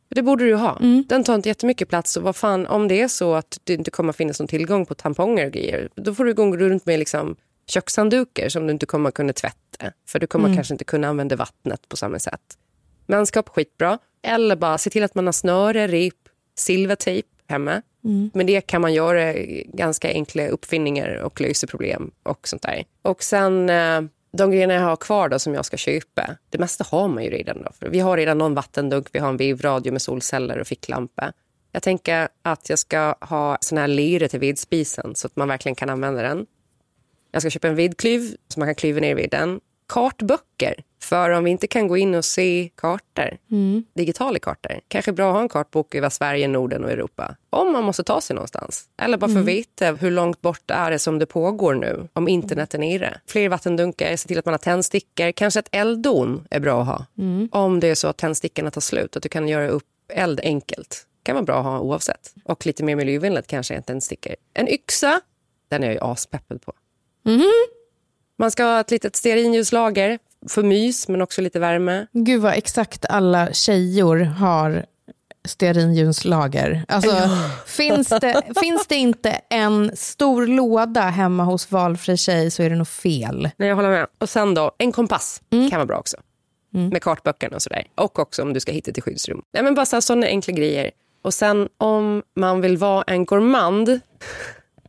[0.08, 0.78] Det borde du ha.
[0.80, 1.04] Mm.
[1.08, 2.16] Den tar inte jättemycket plats.
[2.16, 4.94] Och vad fan, om det är så att det inte kommer finnas någon tillgång på
[4.94, 9.10] tamponger och grejer, då får du gå runt med liksom kökshanddukar som du inte kommer
[9.10, 9.92] kunna tvätta.
[10.08, 10.56] För du kommer mm.
[10.56, 12.58] kanske inte kunna använda vattnet på samma sätt.
[13.06, 13.98] Manskap, skitbra.
[14.22, 16.14] Eller bara se till att man har snöre, rep,
[16.54, 17.82] silvertejp hemma.
[18.04, 18.30] Mm.
[18.34, 19.32] Men det kan man göra
[19.66, 22.84] ganska enkla uppfinningar och lösa problem och sånt där.
[23.02, 24.00] Och sen eh,
[24.32, 27.30] de grejerna jag har kvar då som jag ska köpa, det mesta har man ju
[27.30, 27.62] redan.
[27.62, 27.72] Då.
[27.72, 31.32] För vi har redan någon vattendunk, vi har en vevradio med solceller och ficklampa.
[31.72, 35.76] Jag tänker att jag ska ha sån här lyre till vedspisen så att man verkligen
[35.76, 36.46] kan använda den.
[37.36, 39.60] Jag ska köpa en vidklyv så man kan klyva ner vidden.
[39.88, 40.74] Kartböcker.
[41.02, 43.84] För om vi inte kan gå in och se kartor, mm.
[43.94, 47.36] digitala kartor, kanske bra att ha en kartbok över Sverige, Norden och Europa.
[47.50, 48.88] Om man måste ta sig någonstans.
[49.02, 49.46] Eller bara för att mm.
[49.46, 53.20] veta hur långt bort är det som det pågår nu, om internet är nere.
[53.26, 55.32] Fler vattendunkar, se till att man har tändstickor.
[55.32, 57.06] Kanske ett elddon är bra att ha.
[57.18, 57.48] Mm.
[57.52, 61.06] Om det är så att tändstickorna tar slut, att du kan göra upp eld enkelt.
[61.22, 62.34] kan vara bra att ha oavsett.
[62.44, 64.34] Och lite mer miljövänligt kanske än tändstickor.
[64.54, 65.20] En yxa,
[65.68, 66.72] den är jag ju aspeppad på.
[67.26, 67.50] Mm.
[68.38, 72.06] Man ska ha ett litet stearinljuslager för mys, men också lite värme.
[72.12, 74.86] Gud vad exakt alla tjejor har
[75.44, 76.84] stearinljuslager.
[76.88, 77.30] Alltså,
[77.66, 82.76] finns, det, finns det inte en stor låda hemma hos valfri tjej så är det
[82.76, 83.50] nog fel.
[83.56, 84.06] Nej, jag håller med.
[84.18, 85.70] Och sen då, en kompass mm.
[85.70, 86.16] kan vara bra också.
[86.74, 86.88] Mm.
[86.88, 87.86] Med kartböckerna och sådär.
[87.94, 89.42] Och också om du ska hitta till skyddsrum.
[89.52, 90.90] Nej, men bara sådana enkla grejer.
[91.22, 94.00] Och sen om man vill vara en gourmand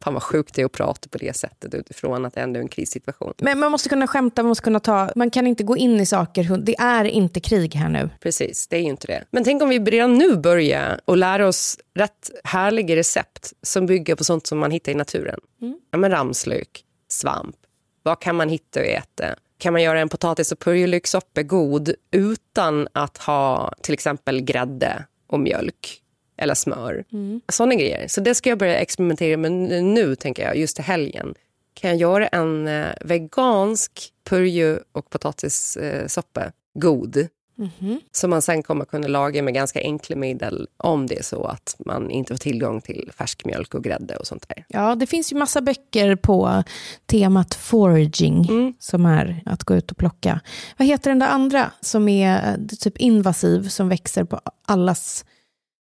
[0.07, 2.61] Fan vad sjukt det är att prata på det sättet utifrån att det ändå är
[2.61, 3.33] en krissituation.
[3.37, 6.05] Men man måste kunna skämta, man måste kunna ta, man kan inte gå in i
[6.05, 8.09] saker, det är inte krig här nu.
[8.19, 9.23] Precis, det är ju inte det.
[9.31, 14.15] Men tänk om vi redan nu börjar och lära oss rätt härliga recept som bygger
[14.15, 15.39] på sånt som man hittar i naturen.
[15.61, 15.77] Mm.
[15.91, 17.55] Ja, men ramslök, svamp,
[18.03, 19.25] vad kan man hitta och äta?
[19.57, 25.39] Kan man göra en potatis och purjolökssoppa god utan att ha till exempel grädde och
[25.39, 26.01] mjölk?
[26.37, 27.03] Eller smör.
[27.13, 27.41] Mm.
[27.49, 28.07] Sådana grejer.
[28.07, 29.51] Så det ska jag börja experimentera med
[29.83, 31.33] nu, tänker jag, just till helgen.
[31.73, 37.27] Kan jag göra en eh, vegansk purjo och potatissoppa god?
[37.57, 37.99] Mm -hmm.
[38.11, 41.75] Som man sen kommer kunna laga med ganska enkla medel om det är så att
[41.85, 44.65] man inte får tillgång till färsk mjölk och grädde och sånt där.
[44.67, 46.63] Ja, det finns ju massa böcker på
[47.05, 48.73] temat foraging mm.
[48.79, 50.39] som är att gå ut och plocka.
[50.77, 55.25] Vad heter den där andra som är eh, typ invasiv som växer på allas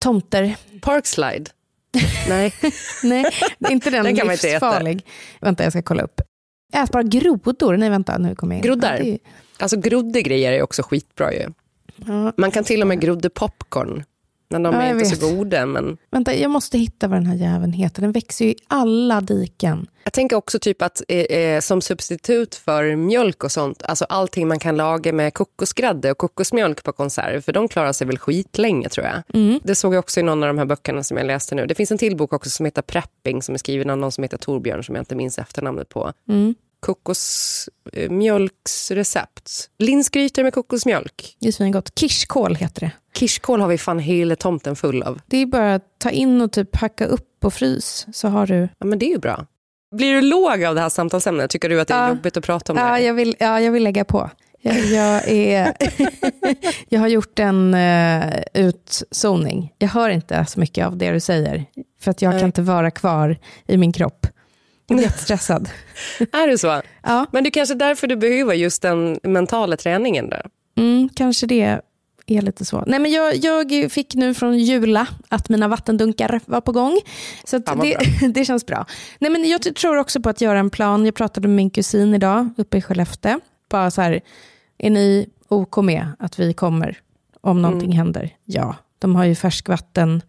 [0.01, 0.55] tomter.
[0.81, 1.45] Parkslide?
[2.29, 2.53] Nej.
[3.03, 3.25] Nej,
[3.69, 4.91] inte den, den kan livsfarlig.
[4.91, 5.05] Inte
[5.41, 6.21] vänta, jag ska kolla upp.
[6.73, 7.77] Ätbara grodor?
[7.77, 8.97] Nej, vänta, nu kommer jag Groddar?
[8.97, 9.17] Ja, är...
[9.59, 11.47] Alltså groddegrejer är också skitbra ju.
[11.95, 12.33] Ja.
[12.37, 14.03] Man kan till och med grodda popcorn.
[14.51, 15.19] Men de Ja, är inte vet.
[15.21, 15.65] så goda.
[15.65, 18.01] Men Vänta, jag måste hitta vad den här jäveln heter.
[18.01, 19.87] Den växer ju i alla diken.
[20.03, 24.47] jag tänker också typ att eh, eh, som substitut för mjölk och sånt, alltså allting
[24.47, 28.89] man kan laga med kokosgrädde och kokosmjölk på konserv, för de klarar sig väl skitlänge
[28.89, 29.21] tror jag.
[29.63, 31.65] Det såg jag också i någon av de här böckerna som jag läste nu.
[31.65, 34.21] Det finns en till bok också som heter Prepping som är skriven av någon som
[34.23, 36.11] heter Torbjörn som jag inte minns efternamnet på.
[36.81, 39.69] Kokosmjölksrecept.
[39.79, 41.35] Linsgrytor med kokosmjölk.
[41.39, 41.99] Det är svingott.
[41.99, 42.91] Kirskål heter det.
[43.19, 45.19] Kirskål har vi fan hela tomten full av.
[45.27, 48.69] Det är bara att ta in och typ hacka upp och frys så har du...
[48.79, 49.45] Ja, men det är ju bra.
[49.95, 51.49] Blir du låg av det här samtalsämnet?
[51.51, 52.09] Tycker du att det är Ja.
[52.09, 52.81] jobbigt att prata om det?
[52.81, 54.29] Ja, jag vill, ja, jag vill lägga på.
[54.61, 55.73] Jag, jag, är,
[56.89, 59.73] jag har gjort en uh, utzoning.
[59.77, 61.65] Jag hör inte så mycket av det du säger.
[62.01, 62.39] För att jag Nej.
[62.39, 64.27] kan inte vara kvar i min kropp.
[64.91, 65.69] Jag blir jättestressad.
[66.19, 66.81] Är det så?
[67.03, 70.29] Ja, Men det är kanske därför du behöver just den mentala träningen.
[70.29, 70.45] Där.
[70.77, 71.79] mm, kanske det
[72.27, 72.83] är lite så.
[72.87, 76.99] Nej, men jag, jag fick nu från Jula att mina vattendunkar var på gång.
[77.45, 77.97] Så det,
[78.33, 78.85] det känns bra.
[79.19, 81.05] Nej, men jag tror också på att göra en plan.
[81.05, 83.39] Jag pratade med min kusin idag uppe i Skellefteå.
[83.69, 84.21] Bara så här,
[84.77, 86.97] är ni OK med att vi kommer
[87.41, 88.29] om någonting händer?
[88.45, 90.21] Ja, de har ju färskvatten.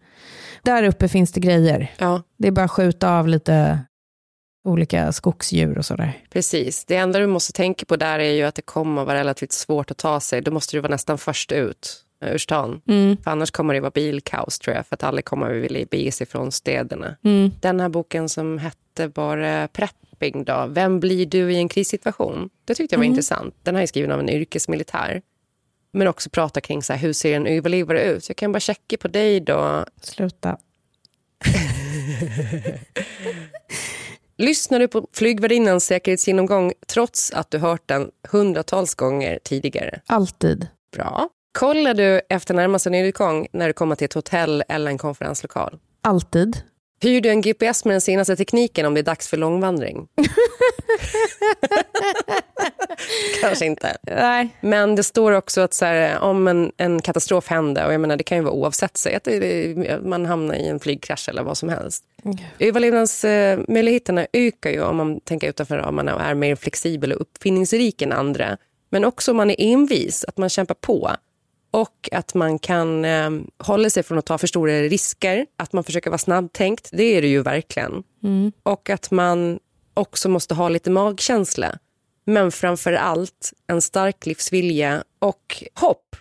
[0.63, 1.91] Där uppe finns det grejer.
[1.97, 3.79] Ja, Det är bara att skjuta av lite
[4.63, 6.13] olika skogsdjur och sådär.
[6.29, 6.85] precis.
[6.85, 9.51] Det enda du måste tänka på där är ju att det kommer att vara relativt
[9.51, 10.41] svårt att ta sig.
[10.41, 12.81] Då måste du vara nästan först ut eh, ur stan.
[12.87, 13.17] Mm.
[13.23, 14.87] För annars kommer det vara bilkaos tror jag.
[14.87, 17.15] För att alla kommer att vilja bege sig från städerna.
[17.23, 17.51] Mm.
[17.61, 20.65] Den här boken som hette bara Prepping då.
[20.69, 22.49] Vem blir du i en krissituation?
[22.65, 23.55] Det tyckte jag var intressant.
[23.63, 25.21] Den här är skriven av en yrkesmilitär.
[25.93, 28.23] Men också prata kring så här, hur ser en överlevare ut.
[28.23, 29.85] Så jag kan bara checka på dig då.
[30.01, 30.57] Sluta.
[34.37, 40.01] Lyssnar du på flygvärdinnans säkerhetsgenomgång trots att du hört den hundratals gånger tidigare?
[40.07, 40.67] Alltid.
[40.95, 41.29] Bra.
[41.59, 45.79] Kollar du efter närmaste nödutgång när du kommer till ett hotell eller en konferenslokal?
[46.01, 46.57] Alltid.
[47.01, 50.07] Hyr du en GPS med den senaste tekniken om det är dags för långvandring?
[53.41, 53.97] Kanske inte.
[54.03, 54.49] Nej.
[54.61, 58.17] Men det står också att så här, om en, en katastrof händer, och jag menar
[58.17, 59.27] det kan ju vara oavsett sig, att
[60.05, 62.03] man hamnar i en flygkrasch eller vad som helst.
[62.59, 68.11] Överlevnadsmöjligheterna ökar ju om man tänker utanför ramarna och är mer flexibel och uppfinningsrik än
[68.11, 68.57] andra.
[68.89, 71.11] Men också om man är envis, att man kämpar på.
[71.73, 75.45] Och att man kan eh, hålla sig från att ta för stora risker.
[75.57, 78.03] Att man försöker vara snabbtänkt, det är det ju verkligen.
[78.63, 79.59] Och att man
[79.93, 81.77] också måste ha lite magkänsla.
[82.25, 86.15] Men framför allt en stark livsvilja och hopp.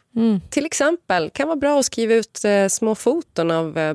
[0.51, 3.95] Till exempel kan vara bra att skriva ut eh, små foton av eh,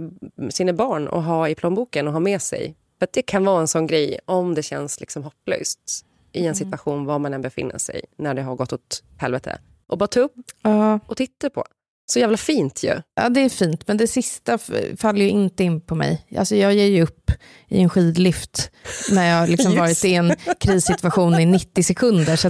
[0.49, 2.75] sina barn och ha i plånboken och ha med sig.
[2.99, 7.05] För det kan vara en sån grej om det känns liksom hopplöst i en situation
[7.05, 9.59] var man än befinner sig när det har gått åt helvete.
[9.89, 11.65] Och bara ta upp Ja, och titta på.
[12.09, 13.01] Så jävla fint ju.
[13.15, 14.57] Ja, det är fint, men det sista
[14.97, 16.27] faller ju inte in på mig.
[16.37, 17.31] Alltså, jag ger ju upp
[17.67, 18.71] i en skidlift
[19.11, 22.35] när jag liksom varit i en krissituation i 90 sekunder.
[22.35, 22.47] Så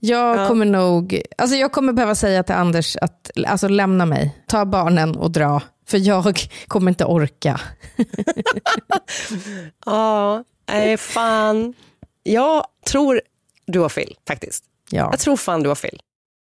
[0.00, 0.48] jag Ja.
[0.48, 5.16] kommer nog, alltså jag kommer behöva säga till Anders att alltså, lämna mig, ta barnen
[5.16, 5.62] och dra.
[5.86, 7.60] För jag kommer inte orka.
[9.86, 11.74] Ja, nej fan.
[12.22, 13.20] Jag tror
[13.66, 14.64] du har fel faktiskt.
[14.90, 15.08] Ja.
[15.12, 16.00] Jag tror fan du har fel.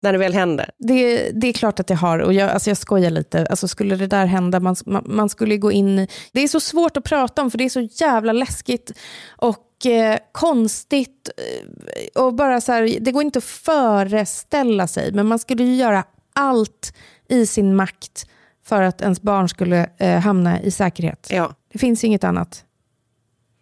[0.01, 0.69] När det väl händer.
[0.77, 3.45] Det, det är klart att jag har, och jag, alltså jag skojar lite.
[3.45, 6.07] Alltså skulle det där hända, man, man, man skulle gå in i...
[6.31, 8.91] Det är så svårt att prata om, för det är så jävla läskigt
[9.37, 11.29] och eh, konstigt.
[12.15, 15.75] eh, Och bara så här, det går inte att föreställa sig, men man skulle ju
[15.75, 16.03] göra
[16.35, 16.93] allt
[17.29, 18.25] i sin makt
[18.65, 21.27] för att ens barn skulle eh, hamna i säkerhet.
[21.31, 22.63] Ja, Det finns inget annat.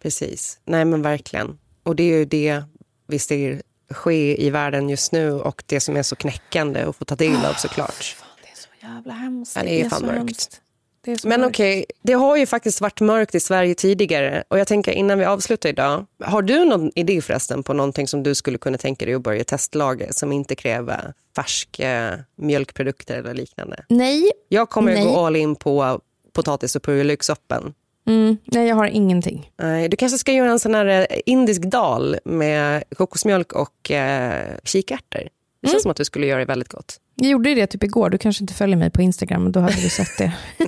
[0.02, 0.58] precis.
[0.64, 1.58] Nej men verkligen.
[1.82, 2.62] Och det är ju det
[3.08, 7.04] vi ser ske i världen just nu och det som är så knäckande att få
[7.04, 8.16] ta del av såklart.
[8.42, 9.56] Det är så jävla hemskt.
[9.56, 10.18] Ja, det är fan så mörkt.
[10.18, 10.60] hemskt.
[11.04, 14.66] Det är Men okej, det har ju faktiskt varit mörkt i Sverige tidigare och jag
[14.66, 18.58] tänker innan vi avslutar idag, har du någon idé förresten på någonting som du skulle
[18.58, 23.84] kunna tänka dig att börja testlaga som inte kräver färska mjölkprodukter eller liknande?
[23.88, 25.06] Nej, Jag kommer att Nej.
[25.14, 26.00] gå all in på
[26.32, 27.74] potatis och purjolökssoppan.
[28.06, 29.50] Mm, nej, jag har ingenting.
[29.56, 34.46] Nej, Du kanske ska göra en sån här eh, indisk dal med kokosmjölk och eh,
[34.64, 35.28] kikärtor.
[35.62, 37.00] Det känns som att du skulle göra det väldigt gott.
[37.14, 39.74] Jag gjorde det typ igår, du kanske inte följer mig på Instagram, men då hade
[39.82, 40.32] du sett det.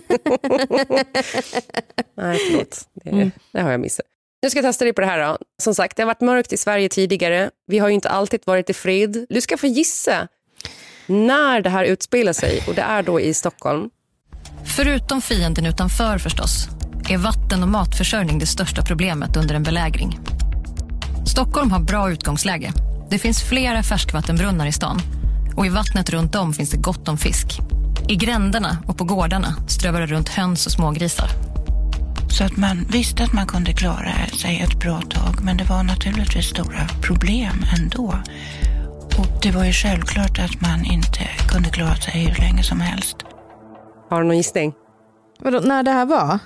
[2.17, 2.89] Nej, förlåt.
[2.95, 4.07] Det, det har jag missat.
[4.43, 5.27] Nu ska jag testa dig på det här.
[5.29, 5.39] Då.
[5.63, 7.51] Som sagt, det har varit mörkt i Sverige tidigare.
[7.67, 9.27] Vi har ju inte alltid varit i fred.
[9.29, 10.29] Du ska få gissa
[11.07, 12.65] när det här utspelar sig.
[12.69, 13.91] Och det är då i Stockholm.
[14.77, 16.69] Förutom fienden utanför förstås,
[17.11, 20.19] är vatten och matförsörjning det största problemet under en belägring.
[21.27, 22.73] Stockholm har bra utgångsläge.
[23.11, 25.01] Det finns flera färskvattenbrunnar i stan
[25.57, 27.59] och i vattnet runt om finns det gott om fisk.
[28.09, 31.29] I gränderna och på gårdarna strövade runt höns och smågrisar.
[32.31, 35.83] Så att man visste att man kunde klara sig ett bra tag, men det var
[35.83, 38.15] naturligtvis stora problem ändå.
[39.19, 43.17] Och det var ju självklart att man inte kunde klara sig hur länge som helst.
[44.11, 44.73] Har du någon gissning?
[45.41, 46.39] Vadå, när det här var?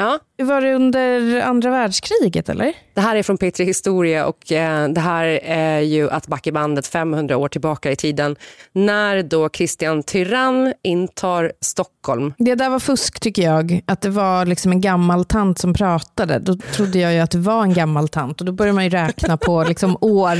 [0.00, 0.18] Ja.
[0.44, 2.72] Var det under andra världskriget eller?
[2.94, 6.86] Det här är från P3 Historia och eh, det här är ju att backa bandet
[6.86, 8.36] 500 år tillbaka i tiden
[8.72, 12.34] när då Christian Tyrann intar Stockholm.
[12.38, 13.80] Det där var fusk tycker jag.
[13.86, 16.38] Att det var liksom en gammal tant som pratade.
[16.38, 18.90] Då trodde jag ju att det var en gammal tant och då börjar man ju
[18.90, 20.36] räkna på liksom år.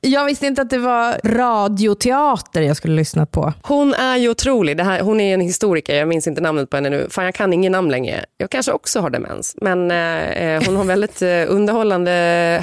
[0.00, 3.52] Jag visste inte att det var radioteater jag skulle lyssna på.
[3.62, 4.76] Hon är ju otrolig.
[4.76, 7.06] Det här, hon är en historiker, jag minns inte namnet på henne nu.
[7.10, 8.24] Fan, jag kan ingen namn längre.
[8.36, 9.56] Jag kanske också har demens.
[9.60, 12.10] Men eh, hon har väldigt eh, underhållande,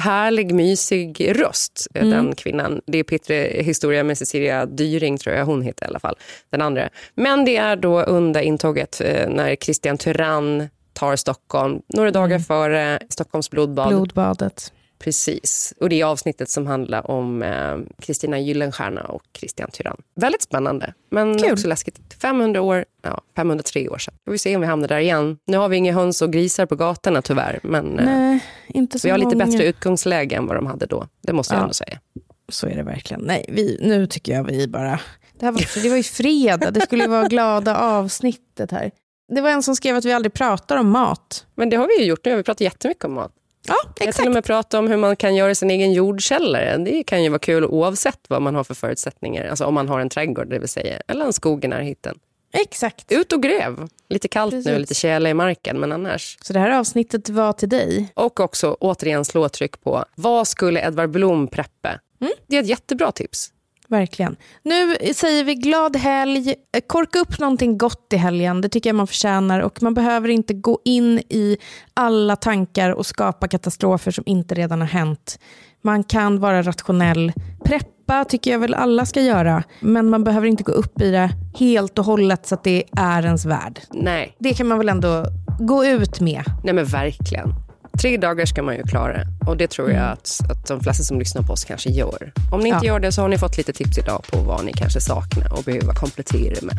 [0.00, 1.86] härlig, mysig röst.
[1.94, 2.10] Mm.
[2.10, 2.80] Den kvinnan.
[2.86, 6.16] Det är P3 Historia med Cecilia Dyring, tror jag hon heter i alla fall.
[6.50, 6.88] Den andra.
[7.14, 11.80] Men det är då under intåget eh, när Christian Tyrann tar Stockholm.
[11.88, 12.42] Några dagar mm.
[12.42, 13.88] före Stockholms blodbad.
[13.88, 14.72] Blodbadet.
[15.04, 15.74] Precis.
[15.80, 19.96] Och det är avsnittet som handlar om eh, Kristina eh, Gyllenstierna och Christian Tyrann.
[20.14, 21.52] Väldigt spännande, men Kul.
[21.52, 22.00] också läskigt.
[22.22, 24.14] 500 år, ja, 503 år sedan.
[24.24, 25.38] Vi får se om vi hamnar där igen.
[25.46, 29.06] Nu har vi inga höns och grisar på gatorna tyvärr, men eh, Nej, inte så
[29.08, 29.30] vi har många.
[29.30, 31.06] lite bättre utgångsläge än vad de hade då.
[31.22, 32.00] Det måste jag ändå säga.
[32.48, 33.22] Så är det verkligen.
[33.22, 35.00] Nej, vi, nu tycker jag vi bara...
[35.38, 38.90] Det, här var, det var ju fredag, det skulle vara glada avsnittet här.
[39.34, 41.46] Det var en som skrev att vi aldrig pratar om mat.
[41.54, 43.32] Men det har vi ju gjort nu, vi pratar jättemycket om mat.
[43.66, 44.06] Ja, exakt.
[44.06, 46.76] Jag till och med prata om hur man kan göra sin egen jordkällare.
[46.76, 49.48] Det kan ju vara kul oavsett vad man har för förutsättningar.
[49.48, 51.00] Alltså om man har en trädgård, det vill säga.
[51.08, 52.18] Eller en skog i närheten.
[52.52, 53.12] Exakt.
[53.12, 53.88] Ut och gräv.
[54.08, 54.66] Lite kallt Precis.
[54.66, 56.38] nu, lite tjäle i marken, men annars.
[56.42, 58.12] Så det här avsnittet var till dig.
[58.14, 62.00] Och också återigen slå tryck på, vad skulle Edvard Blom preppa?
[62.20, 62.32] Mm.
[62.46, 63.50] Det är ett jättebra tips.
[63.94, 64.36] Verkligen.
[64.62, 66.54] Nu säger vi glad helg.
[66.86, 68.60] Korka upp någonting gott i helgen.
[68.60, 69.60] Det tycker jag man förtjänar.
[69.60, 71.56] Och man behöver inte gå in i
[71.94, 75.38] alla tankar och skapa katastrofer som inte redan har hänt.
[75.82, 77.32] Man kan vara rationell.
[77.64, 79.62] Preppa tycker jag väl alla ska göra.
[79.80, 83.24] Men man behöver inte gå upp i det helt och hållet så att det är
[83.24, 83.80] ens värld.
[83.92, 84.36] Nej.
[84.38, 85.26] Det kan man väl ändå
[85.58, 86.42] gå ut med.
[86.64, 87.63] Nej men verkligen.
[88.00, 90.12] Tre dagar ska man ju klara och det tror jag mm.
[90.12, 92.32] att, att de flesta som lyssnar på oss kanske gör.
[92.52, 92.92] Om ni inte ja.
[92.92, 95.62] gör det så har ni fått lite tips idag på vad ni kanske saknar och
[95.62, 96.76] behöver komplettera med.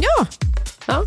[0.00, 0.26] Ja.
[0.86, 1.02] Ja.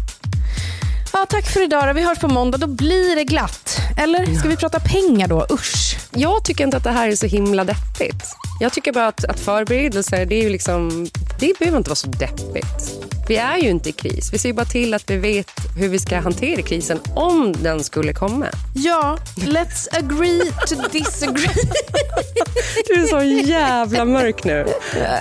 [1.14, 1.88] Ja, tack för idag.
[1.88, 1.94] Då.
[1.94, 2.58] Vi hörs på måndag.
[2.58, 3.82] Då blir det glatt.
[3.98, 5.48] Eller ska vi prata pengar då?
[5.52, 5.98] Usch.
[6.14, 8.26] Jag tycker inte att det här är så himla deppigt.
[8.62, 11.08] Jag tycker bara att, att förberedelser, det, är ju liksom,
[11.40, 13.06] det behöver inte vara så deppigt.
[13.28, 14.34] Vi är ju inte i kris.
[14.34, 18.14] Vi ser bara till att vi vet hur vi ska hantera krisen om den skulle
[18.14, 18.48] komma.
[18.76, 21.48] Ja, let's agree to disagree.
[22.88, 24.66] du är så jävla mörk nu.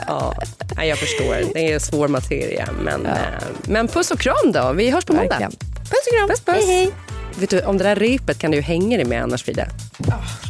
[0.07, 0.35] Ja,
[0.77, 1.55] jag förstår.
[1.55, 2.69] Det är svår materia.
[2.83, 3.11] Men, ja.
[3.11, 4.73] Eh, men puss och kram då.
[4.73, 5.39] Vi hörs på måndag.
[5.39, 6.29] Puss och kram.
[6.29, 6.57] Puss, puss.
[6.57, 6.91] Hej, hej.
[7.35, 9.67] Vet du, om det där repet kan du hänga dig med annars, Frida.
[9.99, 10.50] Oh.